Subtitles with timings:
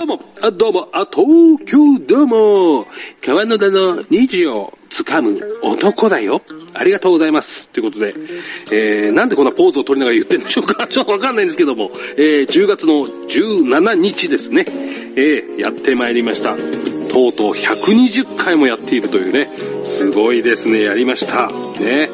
[0.00, 2.86] どうも、あ、どうも、あ、東京どうも、
[3.20, 6.40] 川野田の虹を掴む男だよ。
[6.72, 7.68] ありがとうございます。
[7.68, 8.14] ということで、
[8.72, 14.64] えー、なんでこんなポーズを取りながら言ってんでしょうか ちょっとわかんないんですけども、えー、10月の17日ですね、
[15.16, 16.56] えー、やってまいりました。
[16.56, 19.50] とうとう120回もやっているというね、
[19.84, 21.48] すごいですね、やりました。
[21.78, 22.08] ね、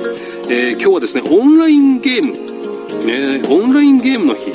[0.48, 2.32] えー、今日はですね、オンラインゲーム、
[3.06, 4.50] ね、オンラインゲームの日、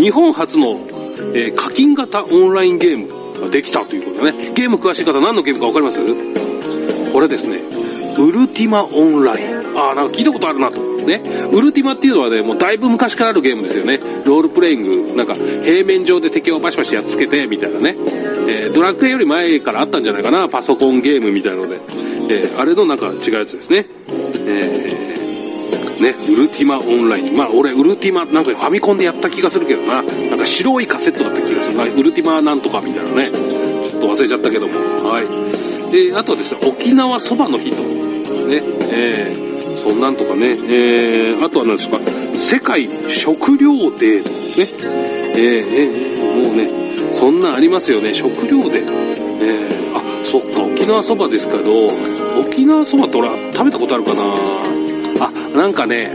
[0.00, 0.78] 日本初の
[1.18, 4.52] えー、課金型オンラインゲームができたということでね。
[4.54, 6.00] ゲーム詳しい方何のゲームかわかります？
[7.12, 7.60] これですね。
[8.18, 9.78] ウルティマオンライン。
[9.78, 10.78] ああ、なんか聞いたことあるなと。
[10.80, 11.22] ね。
[11.52, 14.00] ウルティマっていうのはね、もうだいぶ昔からあるゲームですよね。
[14.24, 17.94] ロールプレイング、なんか平面上で敵をバシバシやっつけて、みたいなね。
[18.48, 20.48] えー、ドラクエより前からあったんじゃないかな。
[20.48, 21.78] パソコンゲームみたいので。
[22.28, 23.86] えー、あれのなんか違うやつですね。
[24.08, 25.15] えー
[26.00, 27.36] ね、ウルティマオンライン。
[27.36, 30.02] まあ俺、ウルティマ、なんかファミコンでやった気がするけどな。
[30.02, 31.84] なんか白いカセットだった気がするな。
[31.84, 33.30] ウルティマなんとかみたいなね。
[33.32, 34.74] ちょっと忘れちゃったけども。
[35.08, 35.92] はい。
[35.92, 37.82] で、あとはですね、沖縄そばの日と。
[37.82, 40.50] ね、えー、そんなんとかね。
[40.50, 41.98] えー、あとは何ですか、
[42.34, 44.68] 世界食料デーとね。
[45.34, 48.12] えー、えー、もうね、そんなんありますよね。
[48.12, 49.16] 食料デー。
[49.40, 51.86] えー、あ、そっか、沖縄そばですけど、
[52.38, 54.75] 沖縄そばって俺食べたことあるかな
[55.20, 56.12] あ、なんかね、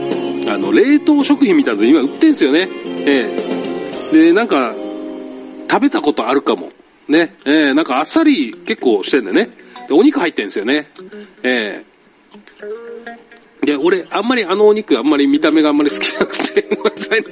[0.47, 2.69] あの、冷凍食品みたいなの今売ってんすよね。
[3.05, 3.35] え
[4.11, 4.75] えで、なんか、
[5.69, 6.71] 食べたことあるかも。
[7.07, 7.35] ね。
[7.45, 9.49] ええなんかあっさり結構してんだよね。
[9.87, 10.89] で、お肉入ってんすよね。
[11.43, 11.83] え
[13.61, 17.23] えで、俺、あんまりあのお肉、あんまり見た目があんまり好きじゃなくて、 ごめんなさい。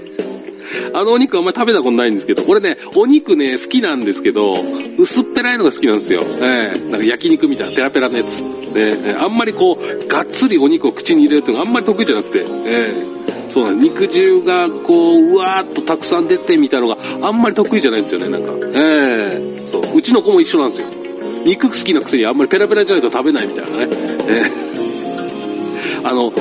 [0.94, 4.58] あのお肉あんまり食べたことないんですけど、これね、お肉ね、好きなんですけど、
[4.98, 6.24] 薄っぺらいのが好きなんですよ。
[6.42, 8.59] ええなんか焼肉みたいなペラペラのやつ。
[8.74, 18.52] ね、あんまりこう、がっつりお肉を口に入れるっていうのがあんまり得意じゃなくて、ええそうなん肉汁がこう、うわーっとたくさん出てみたいなのがあんまり得意じゃないんですよね、なんか。
[18.76, 19.98] ええそう。
[19.98, 20.88] うちの子も一緒なんですよ。
[21.46, 23.90] 肉好きなくせにあんまりペラペラじゃないと食べないみたいなね。
[24.28, 24.70] ええ
[26.04, 26.32] あの、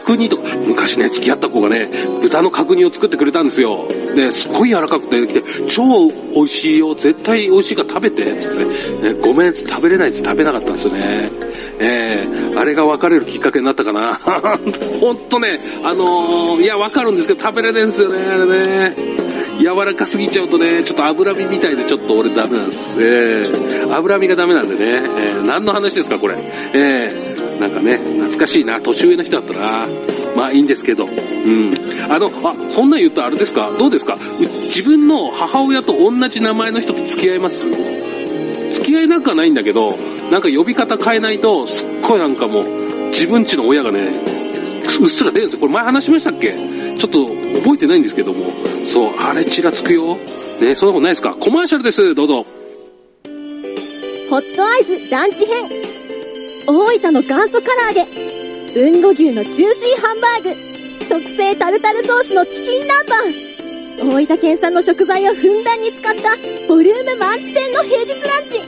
[0.00, 1.88] 角煮とか、昔ね、付き合った子がね、
[2.22, 3.88] 豚の角煮を作ってくれたんですよ。
[4.14, 11.30] で、すっごい柔らかくて、で超美味しいよ、絶対美味しいから食べてっ、つってね、ごめん、食べれないって食べなかったんですよね。
[11.78, 14.14] えー、あれが別れるきっかけになったかな。
[15.00, 18.96] ほんとね、あのー、いや、わかるんですけど、食べれないんですよね、あれね。
[19.58, 22.96] 柔らかすぎちゃうとね、ちょっと脂身みたいでちょっと俺ダメなんです。
[23.00, 26.36] えー、脂身がダメなんでね、えー、何の話ですか、これ。
[26.74, 27.25] えー、
[27.60, 29.86] なんかね、懐かしいな、年上の人だったな。
[30.36, 31.06] まあいいんですけど。
[31.06, 31.72] うん。
[32.08, 33.70] あの、あ、そんなん言うとあれですか？
[33.78, 34.18] どうですか？
[34.66, 37.66] 自分の母親と同じ名前の人と付き合います？
[38.70, 39.96] 付き合いなんかないんだけど、
[40.30, 42.64] なんか呼び方変えないと、すっごいなんかもう、
[43.08, 44.22] 自分ちの親がね、
[45.00, 45.60] うっすら出るんですよ。
[45.60, 46.54] これ前話しましたっけ？
[46.98, 47.26] ちょっと
[47.60, 48.52] 覚えてないんですけども。
[48.84, 50.18] そう、あれちらつくよ。
[50.60, 51.34] ね、そんなことないですか？
[51.34, 52.14] コマーシャルです。
[52.14, 52.46] どうぞ。
[54.28, 56.05] ホットアイズランチ編。
[56.66, 58.06] 大分の元祖唐揚げ。
[58.74, 61.08] 豊後牛のジューシーハンバーグ。
[61.08, 63.08] 特製タルタルソースのチキン南
[64.00, 64.10] 蛮。
[64.10, 66.36] 大分県産の食材をふんだんに使った
[66.68, 68.60] ボリューム満点の平日ランチ。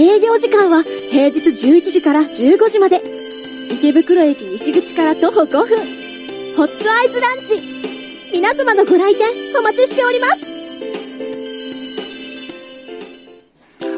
[0.00, 3.02] 営業時間は平日11時から15時まで。
[3.70, 5.68] 池袋駅西口から徒歩5分。
[6.56, 7.60] ホットアイズランチ。
[8.32, 10.54] 皆様のご来店お待ちしております。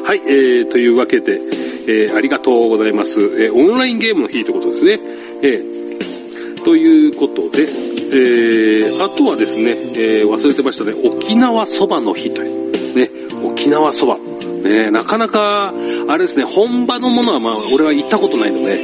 [0.03, 1.39] はい、えー、というわけで、
[1.87, 3.21] えー、ありがとうございます。
[3.21, 4.99] えー、オンラインゲームの日ということですね。
[5.41, 12.95] えー、ということで、えー、あとはですね、えー、忘れてましたね、沖縄そばの日という。
[12.95, 13.09] ね、
[13.43, 14.17] 沖縄そば。
[14.17, 15.73] ね、なかなか、
[16.09, 18.79] あれですね、本場のものはまあ、俺は行ったことないので、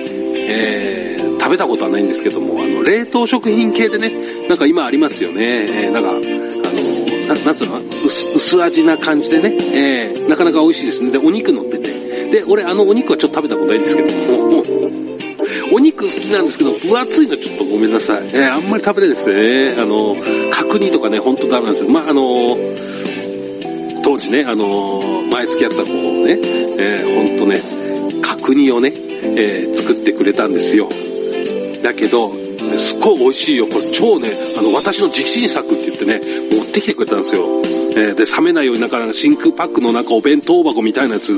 [0.48, 5.66] えー、食べたことはないんですけども、あの、冷凍食品系でね、なんか今ありますよね。
[5.68, 7.80] えー、なんか、あの、ななんつうの？
[8.06, 11.10] 薄薄味な感じでね、えー、なかなか美味しいですね。
[11.10, 11.93] で、お肉乗ってて。
[12.34, 14.10] で、俺あのお肉はちょっと食べたことないんですけど、
[15.72, 18.24] お肉好きなんですけど、分厚いのちょっとごめんなさい。
[18.34, 19.76] えー、あんまり食べれないですね。
[19.78, 20.18] あの、
[20.50, 21.92] 角煮とかね、ほんとダメなんですよ。
[21.92, 22.58] まあ、あの、
[24.02, 25.94] 当時ね、あの、前付き合ってた子を
[26.26, 26.40] ね、
[26.80, 27.62] えー、ほんとね、
[28.24, 28.92] 角煮をね、
[29.36, 30.90] えー、作ってくれたんですよ。
[31.84, 32.34] だけど、
[32.78, 33.68] すっごい美味しいよ。
[33.68, 36.20] これ超ね、あの、私の自信作って言ってね、
[36.52, 37.62] 持ってきてくれたんですよ。
[37.96, 41.32] えー、で、冷めないように、なんか、真空パックの中お弁当箱みたいなやつ、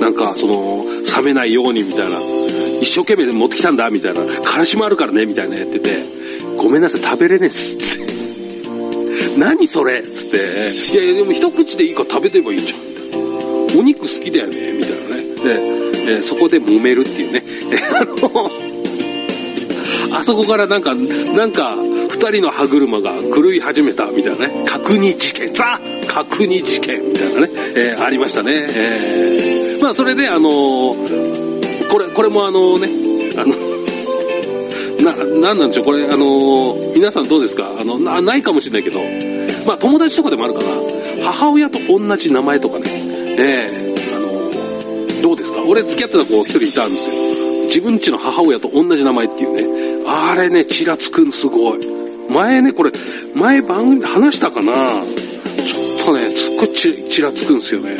[0.00, 0.84] なんか、その、
[1.16, 2.18] 冷めないようにみたいな、
[2.82, 6.04] 一生懸命持ってきたんだ、みたいな、からしもあるからね、みたいなやってて、
[6.58, 8.04] ごめんなさい、食べれねえっす、って。
[9.38, 10.02] 何それ？
[10.02, 10.36] つって、
[10.92, 13.80] いやいや、でも一口でいいか食べてればいいじゃん、みたいな。
[13.80, 15.22] お肉好きだよね、みたいなね。
[15.42, 17.42] で、えーそこで揉めるっていうね。
[17.92, 18.50] あの、
[20.20, 21.76] あそこからなんか、なんか、
[22.10, 24.64] 二人の歯車が狂い始めたみたいなね。
[24.66, 25.52] 角煮事件。
[25.54, 25.80] ザ
[26.14, 28.52] 角煮事件みたいなね、えーありましたね。
[28.54, 32.88] えーまあ、それで、あのーこれ、これもあのね、
[33.36, 33.54] あの、
[35.04, 37.68] な、なんなんでしょう、これ、あのー皆さんどうですか？
[37.80, 39.00] あの、な、ないかもしれないけど、
[39.66, 40.66] まあ、友達とかでもあるかな。
[41.24, 42.84] 母親と同じ名前とかね。
[43.36, 45.62] ええあのどうですか？
[45.66, 47.16] 俺付き合ってた子一人いたんですよ。
[47.66, 50.04] 自分家の母親と同じ名前っていうね。
[50.06, 51.80] あれね、ちらつくんすごい。
[52.28, 52.92] 前ね、これ、
[53.34, 54.72] 前番組で話したかな
[56.04, 57.96] とね、すっごいちらつくんですよね。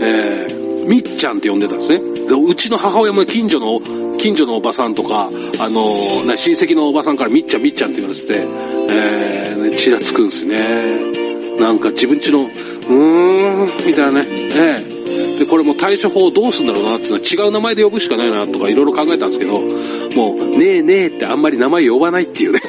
[0.00, 1.98] えー、みっちゃんって呼んでたんですね。
[1.98, 3.80] でうちの母親も近所の、
[4.16, 8.46] 近所のおばさんとか、あのーね親戚のおばさんからみっちゃんみっちゃんって言われてて、
[8.90, 11.58] えー、ちらつくんですね。
[11.58, 14.26] なんか自分家の、うーん、みたいなね。
[14.28, 19.60] ええで、これも対処法どうすんだろうなっていうのは違う名前で呼ぶしかないなとかいろいろ考えたんですけど、
[20.14, 22.60] もう、ねえねえってあんまり名前呼ばないっていうね。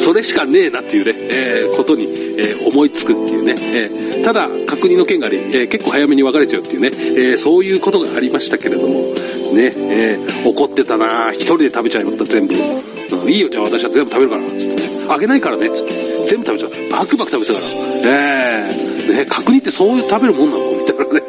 [0.00, 6.90] それしかねえなっていうね、えーことに、えー思いつくっていうね、えーただ、確認の件があり、えー結構早めに別れちゃうっていうね、
[7.32, 9.14] えそういうことがありましたけれども、
[9.52, 12.54] ね、え怒ってたな一人で食べちゃいました、全部。
[12.54, 14.82] うんいいよ、じゃあ私は全部食べるから、つって。
[15.08, 16.26] あげないからね、つって。
[16.26, 16.90] 全部食べちゃう。
[16.90, 18.10] バクバク食べてたから。
[18.10, 20.70] えー、ね、角煮ってそういう食べるもんなの？
[20.80, 21.22] みたいなね。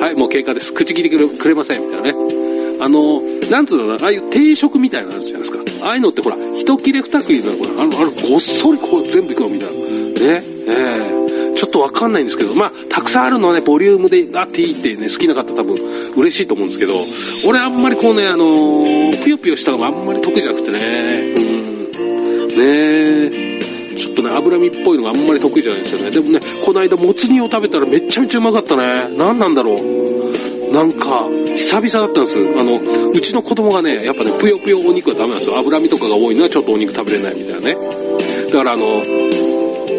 [0.00, 0.72] はい、もう経過です。
[0.72, 2.43] 口切りくれません、みたいなね。
[2.84, 5.86] あの、なんつうのかな、ああいう定食みたいなのあるじゃないですか。
[5.86, 7.82] ああいうのってほら、一切れ二切れなのかな。
[7.82, 9.74] あの、あの、ごっそりこう全部いくのみたいな。
[9.74, 15.76] ね、ええちょっとわかんないんですけど、まあ、たくさんあるのはね、ボリュームであっていいってね、好きな方多分
[16.14, 16.94] 嬉しいと思うんですけど、
[17.48, 22.48] 俺あんまりこうね、あのーぷよぷよしたのがあんまり得意じゃなくてね、うん。
[22.48, 23.58] ねえ。
[23.96, 26.10] ちょっとね、脂身っぽいのがあんまり得意じゃないですよね。
[26.10, 29.08] でもね、この間、もつ煮を食べたらめちゃめちゃうまかったね。
[29.16, 30.23] 何なんだろう。
[30.74, 32.36] なんか、久々だったんです。
[32.36, 35.56] あの、うちの子供がね、やっぱね、ぷよぷよお肉はダメなんですよ。
[35.58, 37.76] 脂身とかが多いのはちょっとお肉食べれないみたいなね。
[38.50, 39.00] だからあの、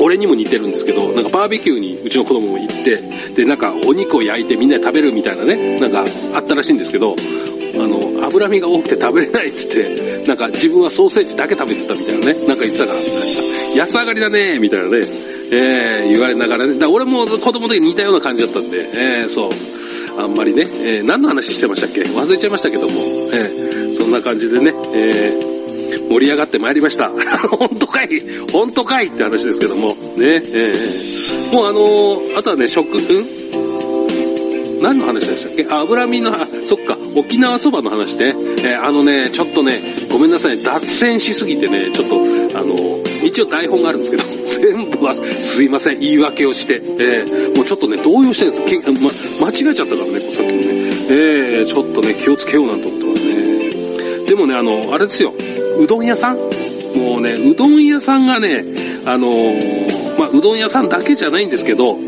[0.01, 2.97] 俺にも似てるんですけど、なんかバーベキューにうちの子供も行って、
[3.33, 7.15] で、なんかお肉を焼いてみんなで食べるみたいなね、なんかあったらしいんですけど、
[7.75, 12.99] あの、脂身が多くて食べれないっつって、なんか自分はソーセージだけ食べてたみたいなね、なんか言ってたから、
[13.77, 15.05] 安上がりだねみたいなね、
[15.51, 19.74] えー、言われながらね、だから俺も子供の時似たような感じだったんで、えー、そう。
[20.17, 22.01] あんまりね、えー何の話してましたっけ？
[22.03, 23.01] 忘れちゃいましたけども、
[23.33, 25.55] えーそんな感じでね、えー
[26.09, 27.09] 盛り上がってまいりました。
[27.49, 28.07] 本当かい？
[28.51, 29.07] 本当かい？
[29.07, 34.81] って話ですけども、ね、えーもうあのあとはね、食、うん？
[34.81, 35.65] 何の話でしたっけ？
[35.69, 38.35] あ、脂身の、あ、そっか、沖縄そばの話ね。
[38.59, 39.79] えーあのね、ちょっとね、
[40.15, 42.15] ごめんなさい、脱線しすぎてね、ちょっと、
[42.57, 44.23] あの、一応台本があるんですけど、
[44.61, 48.81] 全部は、すいません、言い訳をして、えーもうちょっとね、動揺してるんです。
[48.81, 49.11] けま、
[49.51, 50.91] 間違えちゃったからね、さっきもね。
[51.09, 53.31] えーちょっとね、気をつけようなんて思ってますね。
[54.25, 55.33] でもね、あの、あれですよ、
[55.77, 56.37] うどん屋さん？
[56.97, 58.63] もうね、うどん屋さんがね、
[59.05, 59.27] あの
[60.17, 61.99] まあ、うどん屋さんだけじゃないんですけど、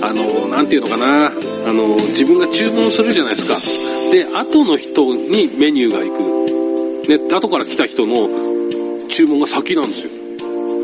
[0.00, 1.30] あの、なんていうのかな、
[1.66, 3.56] あの、自分が注文するじゃないですか。
[4.10, 6.33] で、後の人にメニューが行く。
[7.08, 8.28] ね、後から来た人の
[9.08, 10.10] 注文が先なんですよ。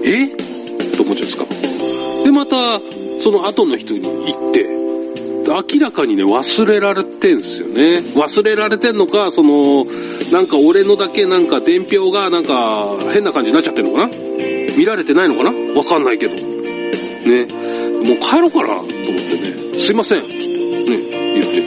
[0.04, 0.28] え？
[0.96, 1.44] と思っちゃうんですか？
[2.24, 2.80] で、また、
[3.20, 4.68] その後の人に行って、
[5.74, 7.98] 明らかにね、忘れられてんすよね。
[8.14, 9.86] 忘れられてんのか、その、
[10.32, 14.14] なんか俺のだけなんか伝票がなんか変な感じになっちゃってるのかな？
[14.76, 15.50] 見られてないのかな？
[15.74, 16.34] わかんないけど。
[16.34, 17.46] ね。
[18.00, 19.78] もう帰ろうかなと思ってね。
[19.78, 20.22] すいません。
[20.22, 20.26] ね、
[21.34, 21.60] 言って。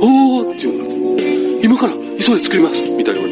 [0.00, 0.82] おーって言うの。
[1.62, 3.31] 今から急いで作りますみたいに言われ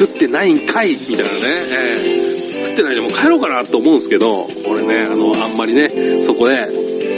[0.00, 1.28] 作ってないんかいみたいなね。
[1.72, 6.66] えー作ってないでもう帰ろうかなと思うんですけど、俺ね、あの、あんまりね、そこで、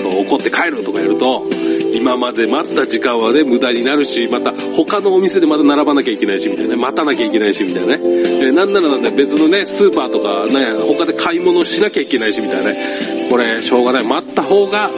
[0.00, 1.48] そう、怒って帰るとかやると、
[1.94, 8.00] 今まで待った時間はね、無駄になるし、また他のお店でまた並ばなきゃいけないし、みたいなね、待たなきゃいけないし、みたいなね。
[8.02, 13.28] えーなんならなんだ別のね、スーパーとかね、他で買い物しなきゃいけないし、みたいなね。
[13.30, 14.04] これ、しょうがない。
[14.04, 14.90] 待った方が、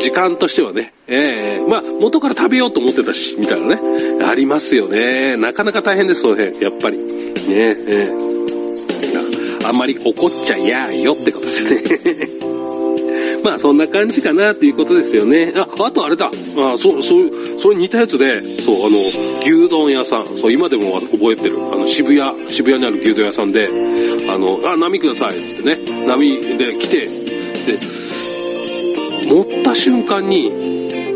[0.00, 4.24] 時間としてはね、ええまあ、元から食べようと思ってたし、みたいなね。
[4.24, 5.36] ありますよね。
[5.36, 7.13] なかなか大変です、その辺、やっぱり。
[7.48, 8.24] ねえ、ええ
[9.64, 12.28] あんまり怒っちゃやーよってことですよね。
[13.42, 15.52] まあそんな感じかなっていうことですよね。
[15.54, 16.30] あ、あとあれだ。
[16.56, 18.98] あそう、そう、それ似たやつで、そう、あの、
[19.40, 20.26] 牛丼屋さん。
[20.36, 21.56] そう、今でも覚えてる。
[21.72, 23.68] あの、渋谷、渋谷にある牛丼屋さんで、
[24.28, 25.32] あの、あ、波ください。
[25.32, 25.78] つってね。
[26.06, 27.08] 波で来て、で、
[29.26, 30.50] 持った瞬間に、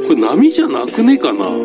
[0.07, 1.45] これ波じゃなくねかな。
[1.49, 1.57] なん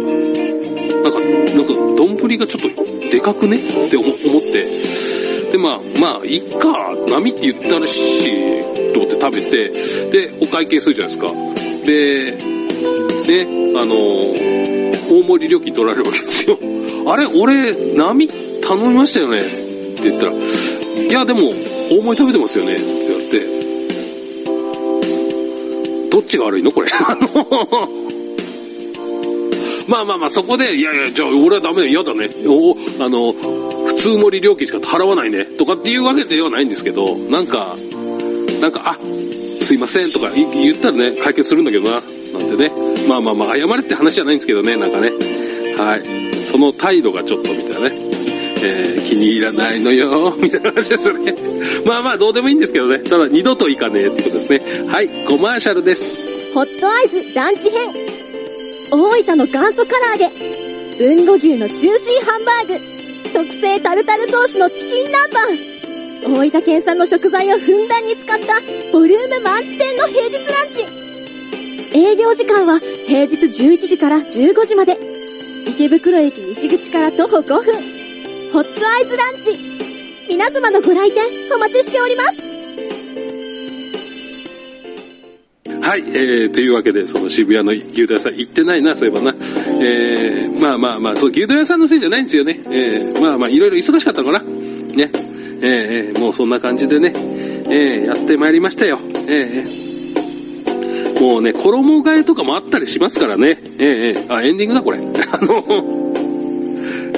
[1.11, 3.57] か、なんか、丼がちょっとでかくね？
[3.57, 3.59] っ
[3.91, 9.69] て思って、で、まあ、まあ、いっか、波って言ったらし、と思って食べて、
[10.09, 11.31] で、お会計するじゃないですか。
[11.85, 12.31] で、
[13.27, 13.43] で、
[13.79, 13.95] あの、
[15.15, 16.57] 大盛り料金取られるわけですよ。
[17.05, 19.41] あれ、俺、波頼みましたよね？
[19.41, 20.35] って言ったら、い
[21.11, 21.51] や、でも、
[21.91, 22.77] 大盛り食べてますよね？
[22.77, 23.27] って言われ
[26.07, 26.71] て、どっちが悪いの？
[26.71, 26.89] これ。
[26.91, 27.27] あの、
[29.87, 32.29] まあまあまあ、そこで、いやいや、じゃあ俺はダメだ、嫌だね。
[32.45, 33.33] お、あの、
[33.85, 35.45] 普通盛り料金しか払わないね。
[35.45, 37.75] とかっていうわけではないんですけど、なんか、
[38.61, 38.97] なんか、あ、
[39.61, 42.01] すいませんとか言ったらね、解決するんだけどな。
[42.39, 42.71] なんてね。
[43.07, 45.11] まあまあまあ、謝れって話じゃないんですけどね、なんかね。
[45.77, 46.43] はい。
[46.43, 48.13] その態度がちょっとみたいなね。
[48.65, 51.35] えー、気に入らないのよ、 みたいな話ですよね。
[51.85, 52.99] まあまあ、どうでもいいんですけどね。
[52.99, 54.87] ただ、二度といかねえってことですね。
[54.87, 56.25] はい、コマーシャルです。
[56.53, 58.22] ホットアイズランチ編。
[58.93, 60.29] 大分の元祖唐揚げ。
[61.03, 63.33] 豊後牛のジューシーハンバーグ。
[63.33, 65.33] 特製タルタルソースのチキン南
[66.21, 66.37] 蛮。
[66.37, 70.85] 大分県産の食材をふんだんに使ったボリューム満点の平日ランチ。
[71.97, 74.95] 営業時間は平日11時から15時まで。
[75.65, 77.63] 池袋駅西口から徒歩5分。
[78.53, 79.57] ホットアイズランチ。
[80.29, 82.52] 皆様のご来店お待ちしております。
[85.93, 89.35] はい、えー、というわけで、その渋谷の牛丼屋さん行ってないな、そういえばな。
[89.79, 92.59] えー、まあまあまあ、そう、牛丼屋さんのせいじゃないんですよね。
[92.71, 94.43] えー、まあまあ、いろいろ忙しかったのかな。
[94.43, 95.11] ね。
[95.61, 97.13] えー、もうそんな感じでね、
[97.69, 98.97] えー、やってまいりましたよ。
[99.27, 103.59] えー、もうね、衣替えとかもあったりしますからね。
[103.77, 104.97] えー、えー、あ、エンディングだ、これ。
[105.31, 105.61] あの、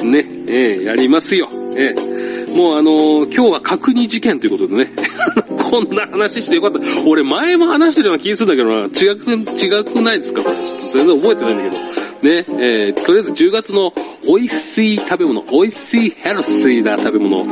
[0.03, 1.48] ね、えー、やりますよ。
[1.77, 4.91] えー、もうあのー、今日は確認事件ということでね。
[5.75, 6.79] こんな話してよかった。
[7.05, 8.86] 俺前も話してるような気がするんだけどな。
[8.86, 10.41] 違く、違くないですか？
[10.41, 10.55] これ。
[10.55, 11.75] ちょっと全然覚えてないんだけど。
[11.75, 13.94] ね、えー、とりあえず10月の
[14.25, 17.44] 美味しい食べ物、美味しいヘルシーな食べ物、え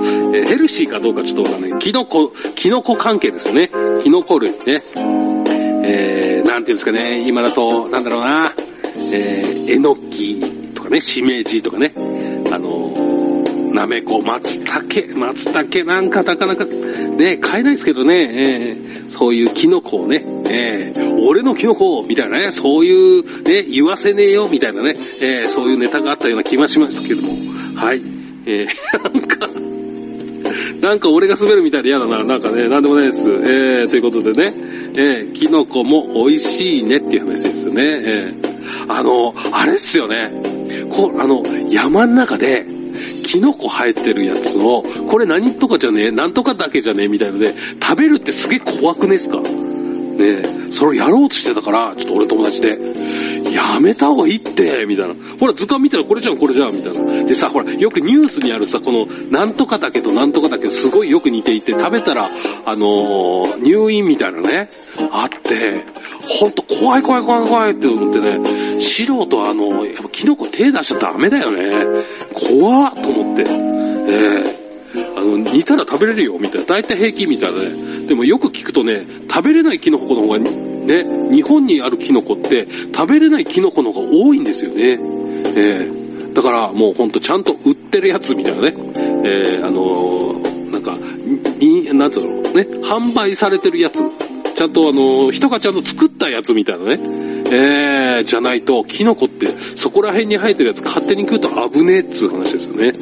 [0.42, 1.80] ー、ヘルシーかどうかちょっとわかんない。
[1.80, 3.70] キノコ、キノコ関係ですよね。
[4.01, 4.82] キノコ類ね。
[5.86, 8.51] えー、なんていうんですかね、今だと、なんだろうな、
[9.12, 10.39] えー、えのき
[10.74, 11.92] とかね、しめじとかね、
[12.51, 16.63] あのーなめこ、松茸、松茸なんかなかなか、
[17.15, 27.29] ね、買えないですけどね、えー、そういうキノコをね、えー、俺のキノコみたいなね、そういう、ね、言わせねえよ、みたいなね、えー、そういうネタがあったような気がしますけども、
[27.75, 28.01] はい。
[28.46, 29.50] えー、なんか、
[30.82, 32.24] なんか俺が滑るみたいで嫌だな。
[32.24, 33.22] なんかね、なんでもないです。
[33.22, 34.53] えー、ということでね、
[34.96, 37.84] えー、キノコも美味しいねっていう話ですよね。
[37.84, 40.29] えー、あの、あれっすよね。
[40.89, 42.65] こう、あの、山の中で、
[43.34, 49.38] キノコ生えてるやつを、これ何とかじゃねえ、なんとかだけじゃねえみたいので、食べるってすげえ怖くねえすか？
[49.40, 52.78] ねそれをやろうとしてたから、ちょっと俺友達で、
[53.52, 55.16] やめた方がいいって、みたいな。
[55.40, 57.24] ほら、図鑑見たらこれじゃん、これじゃん、みたいな。
[57.24, 62.30] でさ、ほら、よくニュースにあるさ、この、なんとかだけとなんとかだけすごいよく似ていて、食べたら、
[62.66, 64.70] あのー、入院みたいなね、
[65.12, 65.86] あって、
[66.40, 71.86] ほんと怖い怖い怖い怖いって思ってね、素人はあの、やっぱキノコ手出しちゃダメだよね。
[72.34, 73.44] 怖っと思って。
[73.44, 76.68] えー、あの、煮たら食べれるよ、みたいな。
[76.68, 78.08] 大体平気みたいなね。
[78.08, 85.00] でもよく聞くとね、食べれないキノコの方が、ね、日本にあるキノコって、食べれないキノコの方が多いんですよね。
[85.56, 88.74] ええー、だからもうほんとちゃんと売ってるやつみたいなね。
[89.25, 90.34] えー、あの
[90.72, 90.98] なんか、
[91.60, 94.02] に、なんつうの、ね、販売されてるやつ。
[94.56, 97.33] ちゃんとあの、人がちゃんと作ったやつみたいなね。
[97.55, 102.93] えー、じゃないと、キノコってそこら辺に生えてるやつ勝手に食うと危ねえっつう話ですよね。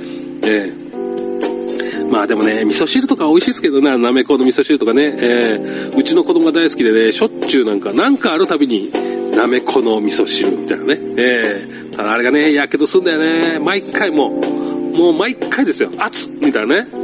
[0.43, 8.91] えー、まあでもね、味噌汁とか美味しいですけどね、なめこの味噌汁とかね、えー、うちの子供が大好きでね、しょっちゅうなんか、なんかあるたびに、
[9.36, 11.00] なめこの味噌汁みたいなね。
[11.15, 13.60] えー、ただあれがね、やけどすんだよね。
[13.60, 15.89] 毎回もう、もう毎回ですよ。
[15.98, 16.88] 熱みたいなね。
[16.91, 16.98] う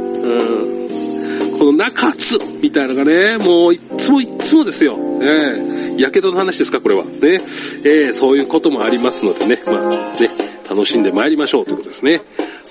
[0.74, 1.58] ん。
[1.58, 4.98] この中津みたいなのがね、もういつもいつもですよ。
[5.20, 7.04] えー、やけどの話ですか、これは。
[7.04, 7.10] ね。
[7.22, 10.30] えー、そういうこともありますのでね、まあね、
[10.68, 12.22] 楽しんで参りましょうということですね。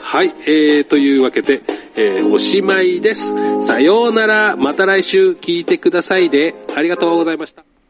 [0.01, 1.61] はい、えー、というわけで、
[1.95, 3.35] えー、おしまいです。
[3.61, 7.76] さようなら、また来週聞いてくださいで、ありがとうございました。